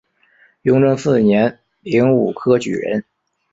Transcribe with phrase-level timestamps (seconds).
[0.63, 3.05] 雍正四年丙午科举人。